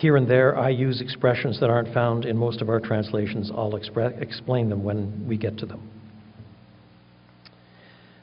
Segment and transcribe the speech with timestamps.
[0.00, 3.76] Here and there I use expressions that aren't found in most of our translations, I'll
[3.76, 5.90] explain them when we get to them.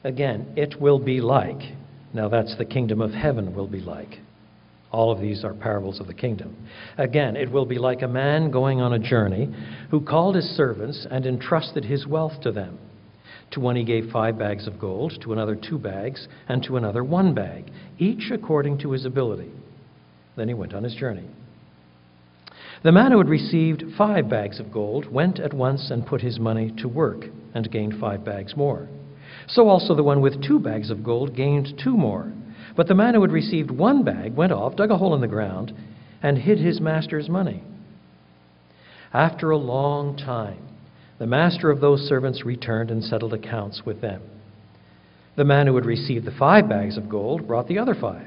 [0.02, 1.76] Again, it will be like.
[2.12, 4.18] Now, that's the kingdom of heaven will be like.
[4.90, 6.56] All of these are parables of the kingdom.
[6.96, 9.54] Again, it will be like a man going on a journey
[9.92, 12.76] who called his servants and entrusted his wealth to them.
[13.52, 17.04] To one he gave five bags of gold, to another two bags, and to another
[17.04, 19.52] one bag, each according to his ability.
[20.36, 21.28] Then he went on his journey.
[22.82, 26.38] The man who had received five bags of gold went at once and put his
[26.38, 27.24] money to work
[27.54, 28.88] and gained five bags more.
[29.48, 32.32] So also the one with two bags of gold gained two more.
[32.76, 35.26] But the man who had received one bag went off, dug a hole in the
[35.26, 35.72] ground,
[36.22, 37.64] and hid his master's money.
[39.12, 40.58] After a long time,
[41.18, 44.22] the master of those servants returned and settled accounts with them.
[45.36, 48.26] The man who had received the five bags of gold brought the other five.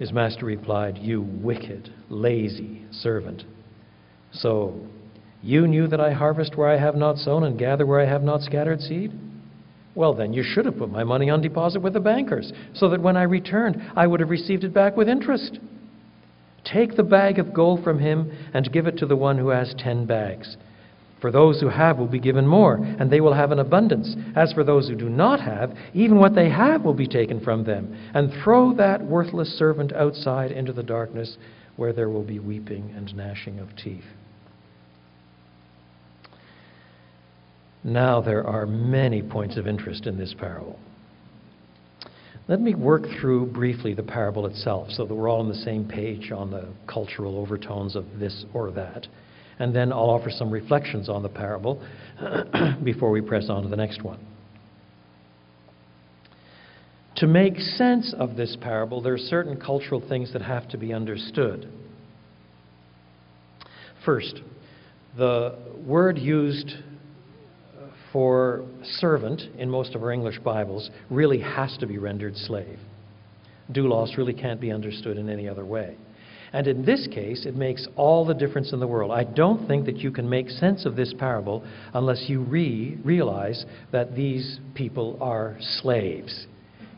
[0.00, 3.44] His master replied, You wicked, lazy servant.
[4.32, 4.74] So,
[5.42, 8.22] you knew that I harvest where I have not sown and gather where I have
[8.22, 9.12] not scattered seed?
[9.94, 13.02] Well, then you should have put my money on deposit with the bankers, so that
[13.02, 15.58] when I returned, I would have received it back with interest.
[16.64, 19.74] Take the bag of gold from him and give it to the one who has
[19.76, 20.56] ten bags.
[21.20, 24.16] For those who have will be given more, and they will have an abundance.
[24.34, 27.64] As for those who do not have, even what they have will be taken from
[27.64, 27.94] them.
[28.14, 31.36] And throw that worthless servant outside into the darkness,
[31.76, 34.04] where there will be weeping and gnashing of teeth.
[37.82, 40.78] Now, there are many points of interest in this parable.
[42.48, 45.86] Let me work through briefly the parable itself so that we're all on the same
[45.86, 49.06] page on the cultural overtones of this or that.
[49.60, 51.82] And then I'll offer some reflections on the parable
[52.82, 54.18] before we press on to the next one.
[57.16, 60.94] To make sense of this parable, there are certain cultural things that have to be
[60.94, 61.70] understood.
[64.02, 64.40] First,
[65.18, 66.72] the word used
[68.14, 72.78] for servant in most of our English Bibles really has to be rendered slave.
[73.70, 75.98] Doulos really can't be understood in any other way.
[76.52, 79.12] And in this case, it makes all the difference in the world.
[79.12, 83.64] I don't think that you can make sense of this parable unless you re- realize
[83.92, 86.46] that these people are slaves.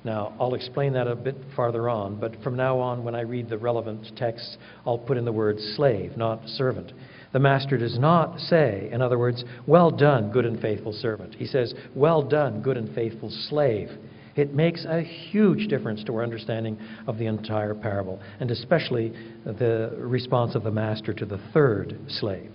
[0.05, 3.49] Now, I'll explain that a bit farther on, but from now on, when I read
[3.49, 6.93] the relevant texts, I'll put in the word slave, not servant.
[7.33, 11.34] The master does not say, in other words, well done, good and faithful servant.
[11.34, 13.91] He says, well done, good and faithful slave.
[14.37, 19.12] It makes a huge difference to our understanding of the entire parable, and especially
[19.44, 22.50] the response of the master to the third slave.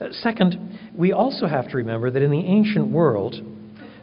[0.00, 3.34] Uh, second, we also have to remember that in the ancient world,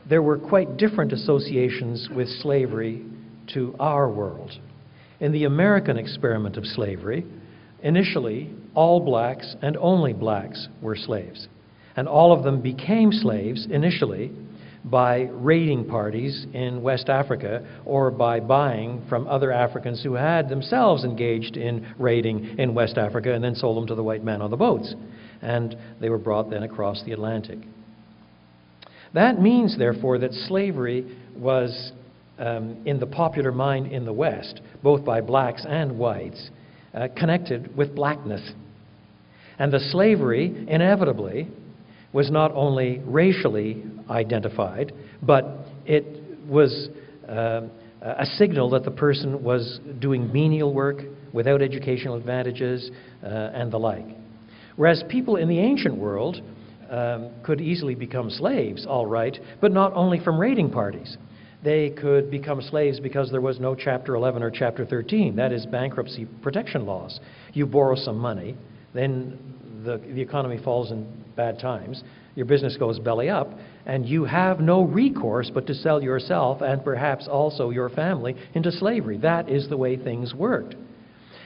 [0.09, 3.05] there were quite different associations with slavery
[3.53, 4.51] to our world.
[5.19, 7.25] In the American experiment of slavery,
[7.83, 11.47] Initially, all blacks and only blacks were slaves.
[11.97, 14.31] And all of them became slaves initially
[14.85, 21.05] by raiding parties in West Africa or by buying from other Africans who had themselves
[21.05, 24.51] engaged in raiding in West Africa and then sold them to the white man on
[24.51, 24.93] the boats.
[25.41, 27.59] And they were brought then across the Atlantic.
[29.13, 31.91] That means, therefore, that slavery was
[32.39, 36.49] um, in the popular mind in the West, both by blacks and whites,
[36.93, 38.51] uh, connected with blackness.
[39.59, 41.47] And the slavery, inevitably,
[42.13, 45.45] was not only racially identified, but
[45.85, 46.05] it
[46.47, 46.89] was
[47.27, 47.61] uh,
[48.01, 50.97] a signal that the person was doing menial work
[51.33, 52.91] without educational advantages
[53.23, 54.05] uh, and the like.
[54.75, 56.41] Whereas people in the ancient world
[56.89, 61.17] um, could easily become slaves, all right, but not only from raiding parties
[61.63, 65.35] they could become slaves because there was no Chapter 11 or Chapter 13.
[65.35, 67.19] That is bankruptcy protection laws.
[67.53, 68.57] You borrow some money,
[68.93, 69.39] then
[69.85, 72.03] the, the economy falls in bad times,
[72.35, 76.83] your business goes belly up, and you have no recourse but to sell yourself and
[76.83, 79.17] perhaps also your family into slavery.
[79.17, 80.75] That is the way things worked.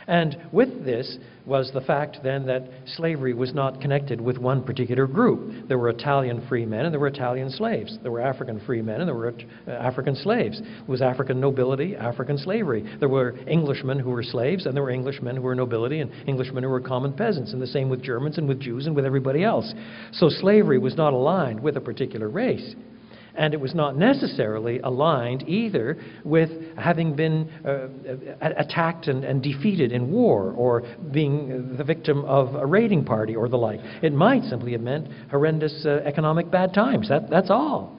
[0.07, 2.63] And with this was the fact then that
[2.95, 5.67] slavery was not connected with one particular group.
[5.67, 7.97] There were Italian free men and there were Italian slaves.
[8.03, 9.33] There were African free men and there were
[9.67, 10.61] uh, African slaves.
[10.61, 12.85] There was African nobility, African slavery.
[12.99, 16.63] There were Englishmen who were slaves and there were Englishmen who were nobility and Englishmen
[16.63, 17.51] who were common peasants.
[17.51, 19.73] And the same with Germans and with Jews and with everybody else.
[20.13, 22.75] So slavery was not aligned with a particular race
[23.37, 27.87] and it was not necessarily aligned either with having been uh,
[28.41, 33.47] attacked and, and, defeated in war or being the victim of a raiding party or
[33.47, 33.79] the like.
[34.01, 37.09] It might simply have meant horrendous uh, economic bad times.
[37.09, 37.97] That, that's all.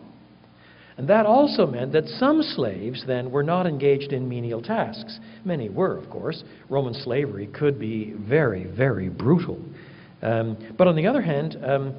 [0.99, 5.21] And that also meant that some slaves then were not engaged in menial tasks.
[5.45, 6.43] Many were, of course.
[6.69, 9.61] Roman slavery could be very, very brutal.
[10.21, 11.95] Um, but on the other hand, um,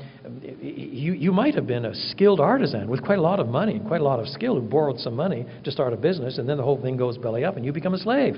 [0.62, 3.88] you, you might have been a skilled artisan with quite a lot of money and
[3.88, 6.57] quite a lot of skill who borrowed some money to start a business, and then
[6.57, 8.36] the whole thing goes belly up and you become a slave.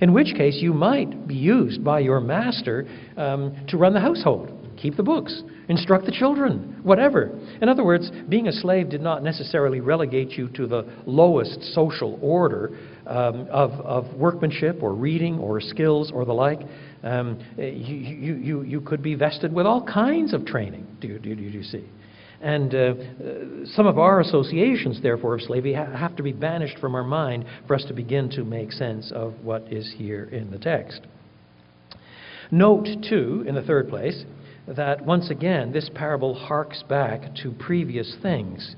[0.00, 2.88] In which case, you might be used by your master
[3.18, 4.50] um, to run the household,
[4.80, 7.38] keep the books, instruct the children, whatever.
[7.60, 12.18] In other words, being a slave did not necessarily relegate you to the lowest social
[12.22, 12.78] order
[13.10, 16.60] um, of, of workmanship or reading or skills or the like.
[17.02, 21.42] Um, you, you, you, could be vested with all kinds of training, do do, do
[21.42, 21.84] you see?
[22.40, 22.94] And uh, uh,
[23.74, 27.44] some of our associations, therefore, of slavery ha- have to be banished from our mind
[27.66, 31.02] for us to begin to make sense of what is here in the text.
[32.50, 34.24] Note, too, in the third place,
[34.66, 38.74] that once again, this parable harks back to previous things.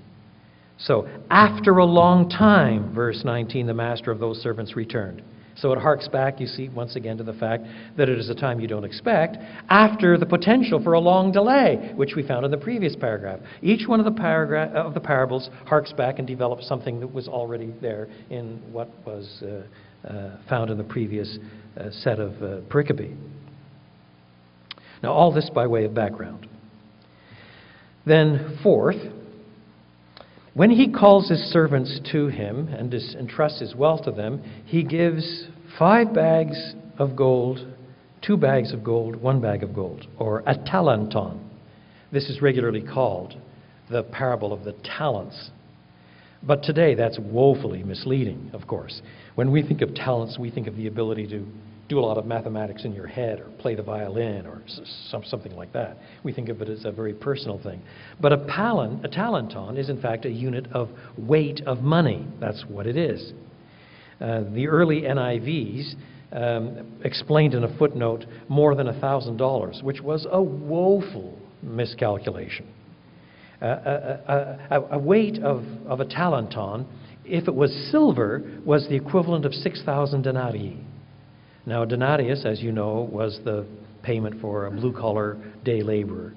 [0.84, 5.22] So, after a long time, verse 19, the master of those servants returned.
[5.56, 7.64] So it harks back, you see, once again to the fact
[7.96, 9.36] that it is a time you don't expect,
[9.68, 13.38] after the potential for a long delay, which we found in the previous paragraph.
[13.60, 17.28] Each one of the, paragraph, of the parables harks back and develops something that was
[17.28, 21.38] already there in what was uh, uh, found in the previous
[21.78, 23.14] uh, set of uh, pericope.
[25.02, 26.48] Now, all this by way of background.
[28.06, 28.96] Then, fourth,
[30.54, 35.46] when he calls his servants to him and entrusts his wealth to them, he gives
[35.78, 37.66] five bags of gold,
[38.20, 41.38] two bags of gold, one bag of gold, or a talanton.
[42.12, 43.34] This is regularly called
[43.90, 45.50] the parable of the talents.
[46.42, 49.00] But today that's woefully misleading, of course.
[49.34, 51.46] When we think of talents, we think of the ability to
[51.92, 54.62] do a lot of mathematics in your head or play the violin or
[55.24, 55.98] something like that.
[56.24, 57.82] We think of it as a very personal thing.
[58.18, 62.26] But a, palin, a talanton is, in fact, a unit of weight of money.
[62.40, 63.34] That's what it is.
[64.22, 65.94] Uh, the early NIVs
[66.32, 72.66] um, explained in a footnote more than $1,000, which was a woeful miscalculation.
[73.60, 76.86] Uh, a, a, a, weight of, of a talanton,
[77.26, 80.81] if it was silver, was the equivalent of 6,000 denarii.
[81.64, 83.66] Now, denarius, as you know, was the
[84.02, 86.34] payment for a blue collar day laborer.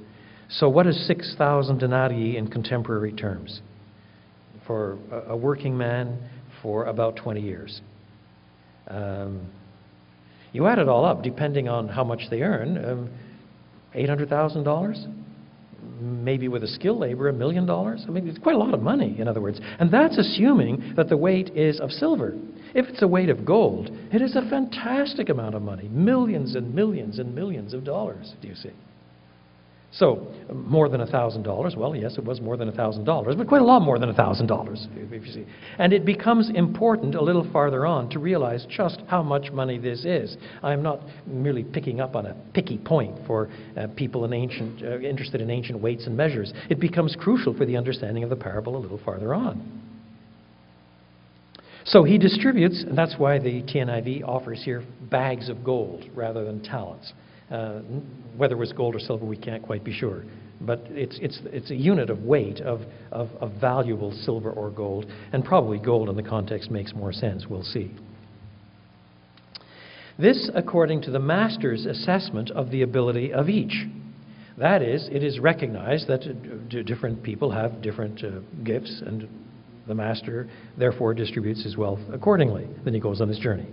[0.50, 3.62] So, what is 6,000 denarii in contemporary terms?
[4.68, 6.20] For a working man
[6.62, 7.82] for about 20 years.
[8.88, 9.48] Um,
[10.52, 13.10] you add it all up, depending on how much they earn, um,
[13.96, 15.25] $800,000?
[16.00, 18.04] Maybe with a skilled labor, a million dollars?
[18.08, 19.60] I mean, it's quite a lot of money, in other words.
[19.80, 22.36] And that's assuming that the weight is of silver.
[22.74, 26.74] If it's a weight of gold, it is a fantastic amount of money millions and
[26.74, 28.72] millions and millions of dollars, do you see?
[29.98, 31.78] So, more than $1,000.
[31.78, 35.26] Well, yes, it was more than $1,000, but quite a lot more than $1,000, if
[35.26, 35.46] you see.
[35.78, 40.04] And it becomes important a little farther on to realize just how much money this
[40.04, 40.36] is.
[40.62, 45.00] I'm not merely picking up on a picky point for uh, people in ancient, uh,
[45.00, 46.52] interested in ancient weights and measures.
[46.70, 49.82] It becomes crucial for the understanding of the parable a little farther on.
[51.86, 56.62] So he distributes, and that's why the TNIV offers here bags of gold rather than
[56.64, 57.14] talents.
[57.52, 57.80] Uh,
[58.38, 60.24] whether it was gold or silver, we can't quite be sure.
[60.62, 65.06] But it's, it's, it's a unit of weight of, of, of valuable silver or gold,
[65.32, 67.46] and probably gold in the context makes more sense.
[67.48, 67.92] We'll see.
[70.18, 73.86] This, according to the master's assessment of the ability of each.
[74.58, 79.28] That is, it is recognized that different people have different uh, gifts and
[79.88, 82.66] the master therefore distributes his wealth accordingly.
[82.86, 83.68] Then he goes on his journey.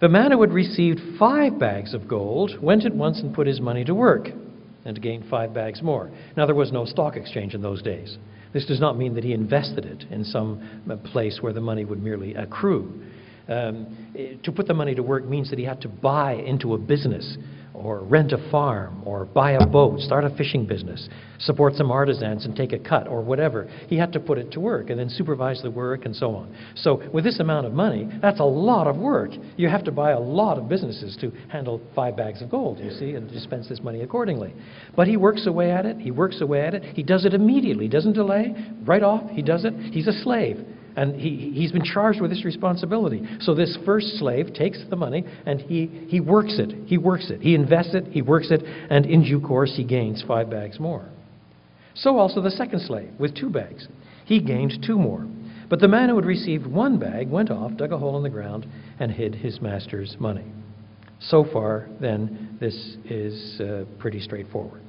[0.00, 3.60] The man who had received five bags of gold went at once and put his
[3.60, 4.28] money to work
[4.84, 6.10] and gained five bags more.
[6.36, 8.18] Now, there was no stock exchange in those days.
[8.52, 11.84] This does not mean that he invested it in some uh, place where the money
[11.84, 13.02] would merely accrue.
[13.48, 16.78] Um, to put the money to work means that he had to buy into a
[16.78, 17.36] business
[17.74, 21.08] or rent a farm, or buy a boat, start a fishing business,
[21.40, 23.68] support some artisans and take a cut, or whatever.
[23.88, 26.56] He had to put it to work and then supervise the work and so on.
[26.76, 29.30] So, with this amount of money, that's a lot of work.
[29.56, 32.92] You have to buy a lot of businesses to handle five bags of gold, you
[32.92, 34.54] see, and dispense this money accordingly.
[34.94, 37.86] But he works away at it, he works away at it, he does it immediately,
[37.86, 38.54] he doesn't delay,
[38.84, 39.74] right off, he does it.
[39.92, 40.64] He's a slave.
[40.96, 43.22] And he, he's been charged with this responsibility.
[43.40, 46.72] So this first slave takes the money and he, he works it.
[46.86, 47.40] He works it.
[47.40, 48.06] He invests it.
[48.12, 48.62] He works it.
[48.90, 51.08] And in due course, he gains five bags more.
[51.94, 53.88] So also the second slave with two bags.
[54.24, 55.26] He gained two more.
[55.68, 58.30] But the man who had received one bag went off, dug a hole in the
[58.30, 58.66] ground,
[59.00, 60.44] and hid his master's money.
[61.20, 64.82] So far, then, this is uh, pretty straightforward.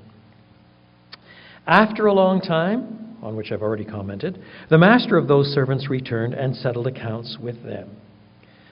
[1.66, 6.34] After a long time, on which I've already commented, the master of those servants returned
[6.34, 7.90] and settled accounts with them.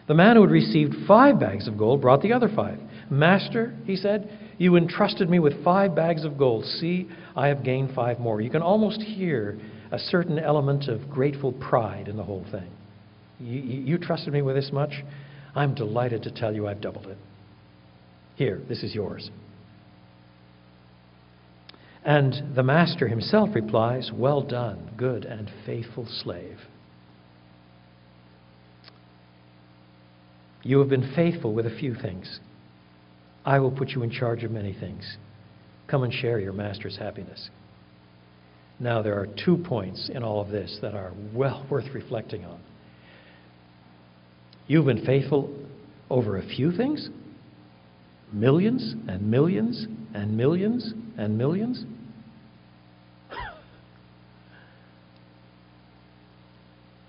[0.07, 2.79] The man who had received five bags of gold brought the other five.
[3.09, 6.65] Master, he said, you entrusted me with five bags of gold.
[6.65, 8.41] See, I have gained five more.
[8.41, 9.59] You can almost hear
[9.91, 12.69] a certain element of grateful pride in the whole thing.
[13.39, 14.91] You, you, trusted me with this much?
[15.55, 17.17] I'm delighted to tell you I've doubled it.
[18.35, 19.29] Here, this is yours.
[22.05, 26.59] And the master himself replies, Well done, good and faithful slave.
[30.63, 32.39] You have been faithful with a few things.
[33.45, 35.17] I will put you in charge of many things.
[35.87, 37.49] Come and share your master's happiness.
[38.79, 42.59] Now, there are two points in all of this that are well worth reflecting on.
[44.67, 45.53] You've been faithful
[46.09, 47.09] over a few things,
[48.31, 51.85] millions and millions and millions and millions.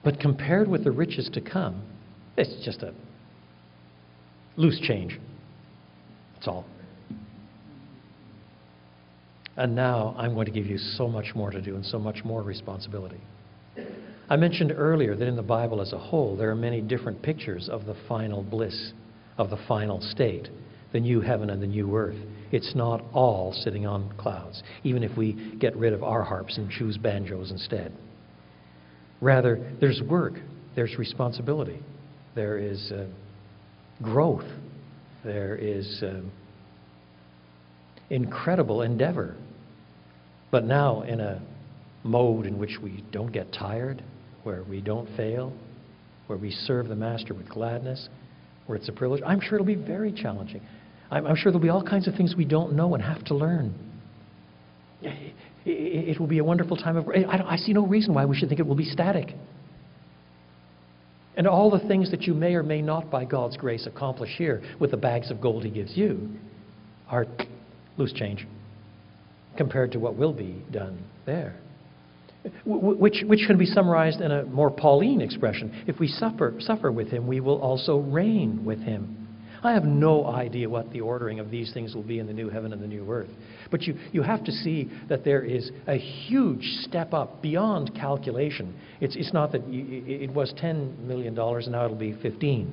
[0.02, 1.82] but compared with the riches to come,
[2.36, 2.92] it's just a
[4.56, 5.18] loose change.
[6.34, 6.66] That's all.
[9.56, 12.24] And now I'm going to give you so much more to do and so much
[12.24, 13.20] more responsibility.
[14.28, 17.68] I mentioned earlier that in the Bible as a whole, there are many different pictures
[17.68, 18.92] of the final bliss,
[19.38, 20.48] of the final state,
[20.94, 22.16] the new heaven and the new earth.
[22.52, 26.70] It's not all sitting on clouds, even if we get rid of our harps and
[26.70, 27.92] choose banjos instead.
[29.20, 30.34] Rather, there's work,
[30.76, 31.80] there's responsibility,
[32.36, 33.06] there is uh,
[34.02, 34.46] growth,
[35.24, 36.20] there is uh,
[38.08, 39.34] incredible endeavor.
[40.52, 41.42] But now, in a
[42.04, 44.00] mode in which we don't get tired,
[44.44, 45.52] where we don't fail,
[46.28, 48.08] where we serve the Master with gladness,
[48.66, 50.60] where it's a privilege, I'm sure it'll be very challenging.
[51.10, 53.34] I'm, I'm sure there'll be all kinds of things we don't know and have to
[53.34, 53.74] learn.
[55.02, 55.34] It,
[55.64, 57.08] it, it will be a wonderful time of.
[57.08, 59.34] I, I see no reason why we should think it will be static.
[61.36, 64.62] And all the things that you may or may not, by God's grace, accomplish here
[64.78, 66.30] with the bags of gold He gives you
[67.08, 67.26] are
[67.96, 68.46] loose change
[69.56, 71.56] compared to what will be done there.
[72.66, 75.84] Which, which can be summarized in a more Pauline expression.
[75.86, 79.23] If we suffer, suffer with Him, we will also reign with Him.
[79.64, 82.50] I have no idea what the ordering of these things will be in the new
[82.50, 83.30] heaven and the new earth.
[83.70, 88.78] But you, you have to see that there is a huge step up beyond calculation.
[89.00, 92.72] It's, it's not that you, it was $10 million and now it'll be 15.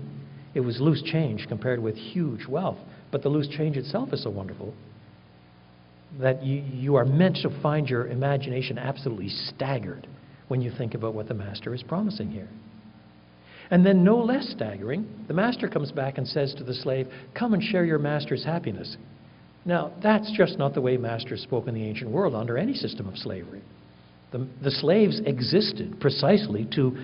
[0.53, 2.77] It was loose change compared with huge wealth.
[3.10, 4.74] But the loose change itself is so wonderful
[6.19, 10.07] that you, you are meant to find your imagination absolutely staggered
[10.50, 12.50] when you think about what the Master is promising here.
[13.71, 17.53] And then, no less staggering, the master comes back and says to the slave, Come
[17.53, 18.97] and share your master's happiness.
[19.63, 23.07] Now, that's just not the way masters spoke in the ancient world under any system
[23.07, 23.61] of slavery.
[24.31, 26.97] The, the slaves existed precisely to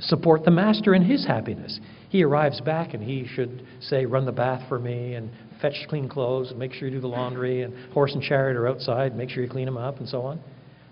[0.00, 1.78] support the master in his happiness.
[2.08, 6.08] He arrives back and he should say, Run the bath for me, and fetch clean
[6.08, 9.28] clothes, and make sure you do the laundry, and horse and chariot are outside, make
[9.28, 10.40] sure you clean them up, and so on.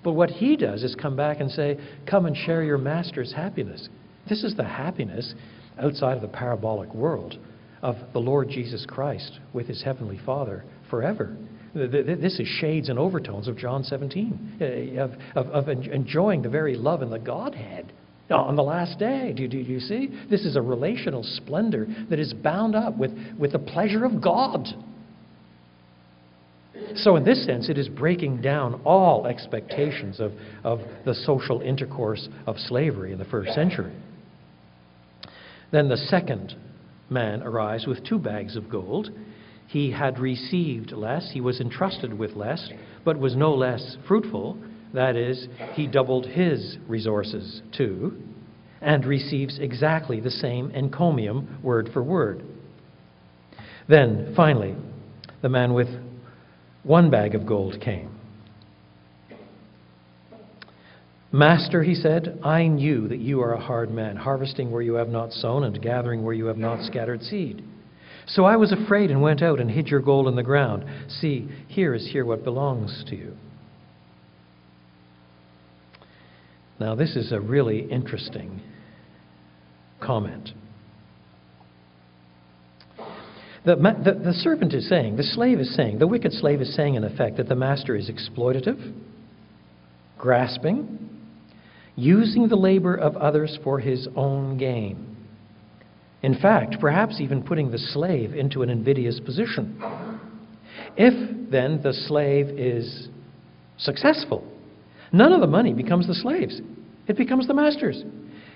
[0.05, 3.89] But what he does is come back and say, Come and share your master's happiness.
[4.29, 5.35] This is the happiness
[5.79, 7.39] outside of the parabolic world
[7.83, 11.37] of the Lord Jesus Christ with his heavenly Father forever.
[11.75, 16.77] This is shades and overtones of John 17, uh, of, of, of enjoying the very
[16.77, 17.93] love in the Godhead
[18.31, 19.33] on the last day.
[19.35, 20.11] Do, do, do, you see?
[20.31, 24.69] This is a relational splendor that is bound up with, with the pleasure of God.
[26.97, 30.33] So, in this sense, it is breaking down all expectations of,
[30.65, 33.95] of the social intercourse of slavery in the first century.
[35.73, 36.55] Then the second
[37.11, 39.11] man arrives with two bags of gold.
[39.67, 42.71] He had received less, he was entrusted with less,
[43.05, 44.59] but was no less fruitful.
[44.93, 48.21] That is, he doubled his resources too,
[48.83, 52.45] and receives exactly the same encomium, word for word.
[53.89, 54.77] Then, finally,
[55.41, 55.89] the man with
[56.83, 58.12] one bag of gold came.
[61.35, 65.09] Master, he said, I knew that you are a hard man, harvesting where you have
[65.09, 67.65] not sown and gathering where you have not scattered seed.
[68.27, 70.85] So I was afraid and went out and hid your gold in the ground.
[71.09, 73.35] See, here is here what belongs to you.
[76.79, 78.61] Now, this is a really interesting
[80.01, 80.51] comment.
[83.65, 86.97] The, the, the, servant is saying, the slave is saying, the wicked slave is saying,
[86.97, 88.93] in effect, that the master is exploitative,
[90.19, 91.12] grasping,
[91.97, 95.17] using the labor of others for his own gain.
[96.23, 99.79] In fact, perhaps even putting the slave into an invidious position.
[100.97, 103.09] If, then, the slave is
[103.79, 104.47] successful,
[105.13, 106.61] none of the money becomes the slave's,
[107.09, 108.05] it becomes the master's.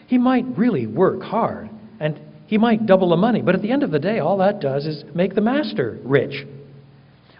[0.06, 3.82] He might really work hard and he might double the money, but at the end
[3.82, 6.46] of the day, all that does is make the master rich.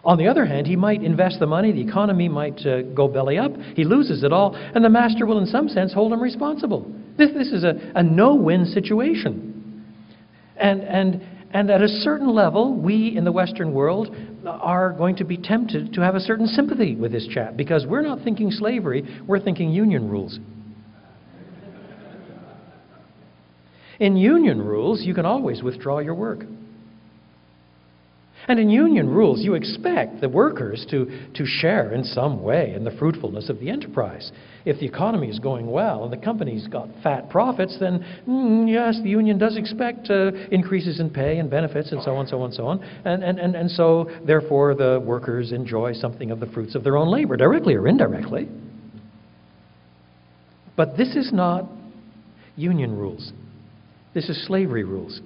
[0.06, 3.38] On the other hand, he might invest the money, the economy might uh, go belly
[3.38, 6.88] up, he loses it all, and the master will, in some sense, hold him responsible.
[7.18, 9.84] This, this is a, a no win situation.
[10.56, 14.14] And, and, and at a certain level, we in the Western world
[14.46, 18.02] are going to be tempted to have a certain sympathy with this chap because we're
[18.02, 20.38] not thinking slavery, we're thinking union rules.
[23.98, 26.44] In union rules, you can always withdraw your work.
[28.48, 32.84] And in union rules, you expect the workers to, to share in some way in
[32.84, 34.30] the fruitfulness of the enterprise.
[34.64, 39.00] If the economy is going well and the company's got fat profits, then mm, yes,
[39.02, 42.52] the union does expect uh, increases in pay and benefits and so on, so on,
[42.52, 42.82] so on.
[43.04, 46.96] And, and, and, and so, therefore, the workers enjoy something of the fruits of their
[46.96, 48.48] own labor, directly or indirectly.
[50.76, 51.64] But this is not
[52.54, 53.32] union rules.
[54.14, 55.20] This is slavery rules.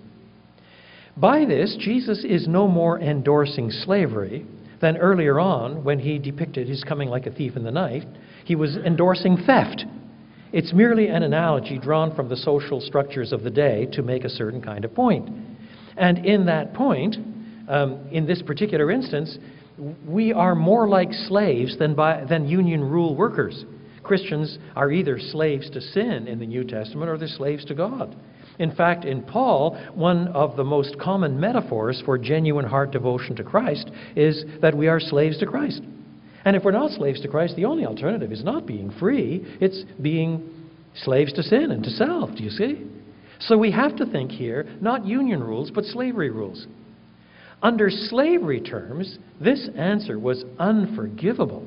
[1.21, 4.47] By this, Jesus is no more endorsing slavery
[4.81, 8.05] than earlier on when he depicted his coming like a thief in the night.
[8.47, 9.85] He was endorsing theft.
[10.53, 14.31] It's merely an analogy drawn from the social structures of the day to make a
[14.31, 15.29] certain kind of point.
[15.99, 17.17] And in that point,
[17.69, 19.37] um, in this particular instance,
[20.07, 23.67] we are more like slaves than, by, than union rule workers.
[24.03, 28.17] Christians are either slaves to sin in the New Testament or they're slaves to God.
[28.59, 33.45] In fact, in Paul, one of the most common metaphors for genuine heart devotion to
[33.45, 35.83] Christ is that we are slaves to Christ.
[36.45, 39.85] And if we're not slaves to Christ, the only alternative is not being free, it's
[40.01, 40.49] being
[40.95, 42.35] slaves to sin and to self.
[42.37, 42.87] Do you see?
[43.41, 46.67] So we have to think here not union rules, but slavery rules.
[47.63, 51.67] Under slavery terms, this answer was unforgivable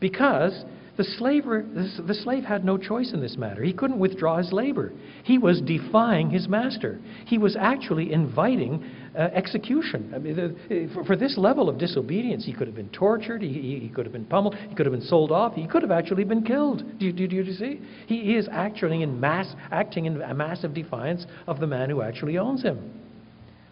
[0.00, 0.64] because
[0.96, 3.64] the, slaver, the slave had no choice in this matter.
[3.64, 4.92] He couldn't withdraw his labor.
[5.24, 7.00] He was defying his master.
[7.26, 8.84] He was actually inviting
[9.16, 10.12] uh, execution.
[10.14, 13.80] I mean, the, for, for, this level of disobedience, he could have been tortured, he,
[13.80, 16.24] he, could have been pummeled, he could have been sold off, he could have actually
[16.24, 16.98] been killed.
[16.98, 17.80] Do you, do, do you see?
[18.06, 22.02] He, he is actually in mass, acting in a massive defiance of the man who
[22.02, 23.00] actually owns him.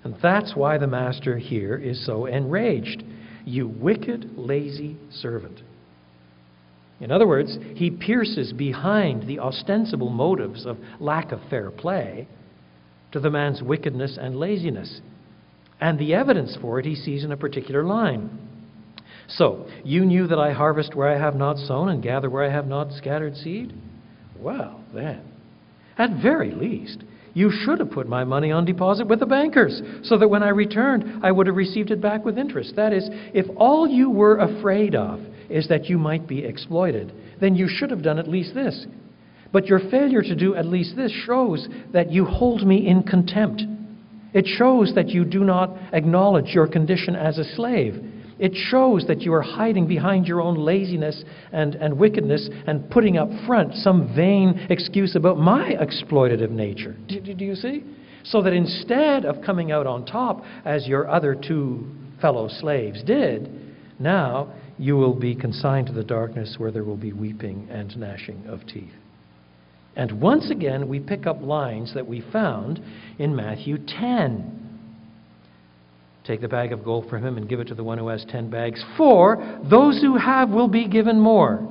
[0.04, 3.04] And that's why the master here is so enraged.
[3.44, 5.60] You wicked, lazy servant.
[7.02, 12.28] In other words, he pierces behind the ostensible motives of lack of fair play
[13.10, 15.00] to the man's wickedness and laziness.
[15.80, 18.30] And the evidence for it he sees in a particular line.
[19.26, 22.52] So, you knew that I harvest where I have not sown and gather where I
[22.52, 23.72] have not scattered seed?
[24.38, 25.22] Well, then,
[25.98, 27.02] at very least,
[27.34, 30.50] you should have put my money on deposit with the bankers, so that when I
[30.50, 32.76] returned, I would have received it back with interest.
[32.76, 35.20] That is, if all you were afraid of
[35.52, 38.86] is that you might be exploited, then you should have done at least this.
[39.52, 43.62] But your failure to do at least this shows that you hold me in contempt.
[44.32, 48.02] It shows that you do not acknowledge your condition as a slave.
[48.38, 53.18] It shows that you are hiding behind your own laziness and, and wickedness and putting
[53.18, 56.96] up front some vain excuse about my exploitative nature.
[57.06, 57.84] Do, do, do you see?
[58.24, 61.86] So that instead of coming out on top, as your other two
[62.20, 63.50] fellow slaves did,
[63.98, 68.44] now you will be consigned to the darkness where there will be weeping and gnashing
[68.48, 68.92] of teeth.
[69.94, 72.82] And once again, we pick up lines that we found
[73.16, 74.58] in Matthew 10.
[76.26, 78.24] Take the bag of gold from him and give it to the one who has
[78.28, 79.36] ten bags, for
[79.70, 81.64] those who have will be given more.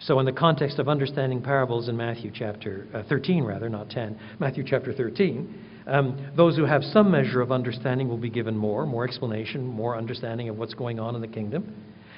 [0.00, 4.18] So, in the context of understanding parables in Matthew chapter uh, 13, rather, not 10,
[4.38, 5.54] Matthew chapter 13,
[5.88, 9.96] um, those who have some measure of understanding will be given more, more explanation, more
[9.96, 11.74] understanding of what's going on in the kingdom.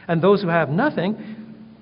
[0.08, 1.76] And those who have nothing,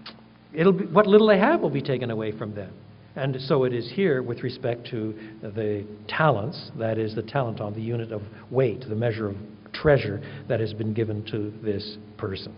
[0.52, 2.72] it'll be, what little they have will be taken away from them.
[3.16, 7.74] And so it is here with respect to the talents, that is, the talent on
[7.74, 9.36] the unit of weight, the measure of
[9.72, 12.54] treasure that has been given to this person.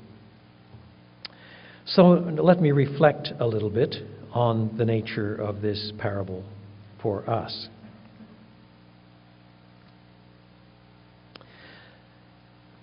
[1.86, 3.94] So let me reflect a little bit
[4.32, 6.44] on the nature of this parable
[7.02, 7.68] for us.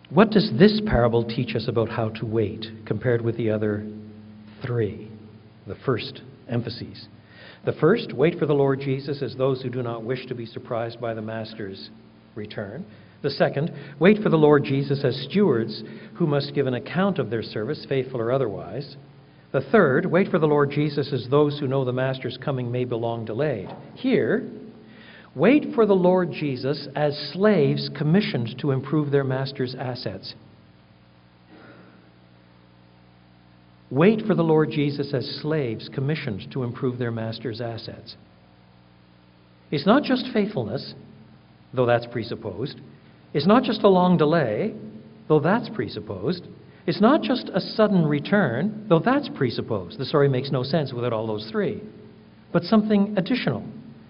[0.10, 3.86] What does this parable teach us about how to wait compared with the other
[4.66, 5.12] three?
[5.68, 7.08] The first emphases.
[7.66, 10.46] The first, wait for the Lord Jesus as those who do not wish to be
[10.46, 11.90] surprised by the Master's
[12.36, 12.86] return.
[13.22, 15.84] The second, wait for the Lord Jesus as stewards
[16.16, 18.96] who must give an account of their service, faithful or otherwise.
[19.52, 22.86] The third, wait for the Lord Jesus as those who know the Master's coming may
[22.86, 23.70] be long delayed.
[23.96, 24.50] Here,
[25.38, 30.34] wait for the Lord Jesus as slaves commissioned to improve their Master's assets.
[33.92, 38.16] Wait for the Lord Jesus as slaves commissioned to improve their Master's assets.
[39.70, 40.94] It's not just faithfulness,
[41.74, 42.82] though that's presupposed.
[43.34, 44.74] It's not just a long delay,
[45.30, 46.48] though that's presupposed.
[46.88, 50.00] It's not just a sudden return, though that's presupposed.
[50.00, 51.82] The story makes no sense without all those three.
[52.52, 53.64] But something additional,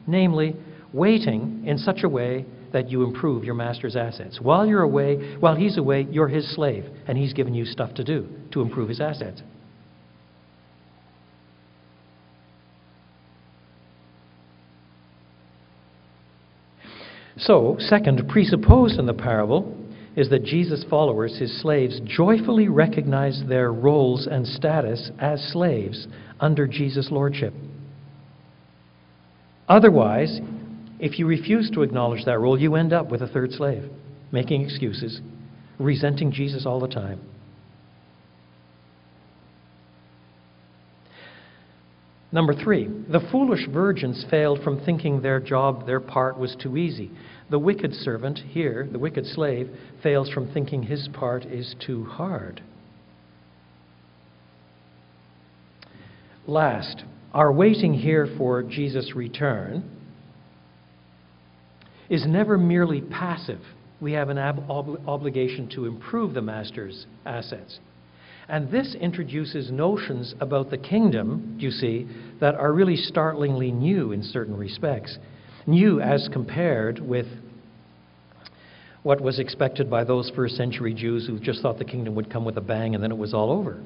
[0.06, 0.56] namely,
[0.94, 4.40] waiting in such a way that you improve your master's assets.
[4.42, 8.04] While you're away, while he's away, you're his slave, and he's given you stuff to
[8.04, 9.42] do to improve his assets.
[17.38, 19.76] So, second, presupposed in the parable
[20.16, 26.08] is that Jesus' followers, his slaves, joyfully recognize their roles and status as slaves
[26.40, 27.54] under Jesus' lordship.
[29.70, 30.40] Otherwise,
[31.00, 33.90] if you refuse to acknowledge that role, you end up with a third slave,
[34.32, 35.22] making excuses,
[35.80, 37.20] resenting Jesus all the time.
[42.32, 47.10] Number three, the foolish virgins failed from thinking their job, their part was too easy.
[47.50, 49.70] The wicked servant here, the wicked slave,
[50.04, 52.62] fails from thinking his part is too hard.
[56.46, 59.90] Last, our waiting here for Jesus' return
[62.10, 63.62] is never merely passive.
[64.00, 67.80] We have an ob- obligation to improve the master's assets.
[68.50, 72.08] And this introduces notions about the kingdom, you see,
[72.40, 75.18] that are really startlingly new in certain respects.
[75.66, 77.26] New as compared with
[79.04, 82.46] what was expected by those first century Jews who just thought the kingdom would come
[82.46, 83.82] with a bang and then it was all over.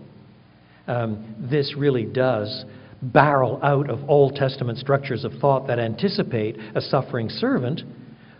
[0.88, 2.66] Um, this really does
[3.02, 7.82] barrel out of Old Testament structures of thought that anticipate a suffering servant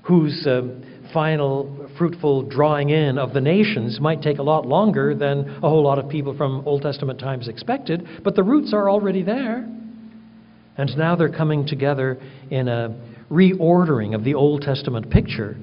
[0.04, 0.62] whose uh,
[1.14, 5.84] final fruitful drawing in of the nations might take a lot longer than a whole
[5.84, 9.68] lot of people from Old Testament times expected, but the roots are already there.
[10.78, 12.96] And now they're coming together in a
[13.30, 15.58] reordering of the Old Testament picture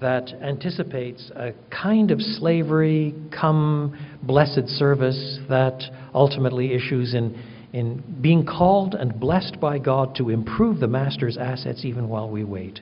[0.00, 5.80] that anticipates a kind of slavery come blessed service that
[6.14, 7.40] ultimately issues in,
[7.72, 12.42] in being called and blessed by God to improve the master's assets even while we
[12.42, 12.80] wait.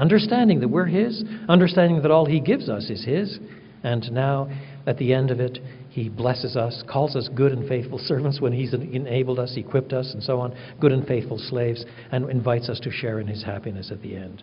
[0.00, 3.38] Understanding that we're His, understanding that all He gives us is His,
[3.82, 4.50] and now
[4.86, 5.58] at the end of it,
[5.90, 10.14] He blesses us, calls us good and faithful servants when He's enabled us, equipped us,
[10.14, 13.90] and so on, good and faithful slaves, and invites us to share in His happiness
[13.92, 14.42] at the end.